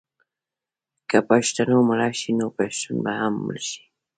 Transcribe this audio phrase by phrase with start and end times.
[1.09, 3.83] که پښتو مړه شي نو پښتون به هم مړ شي.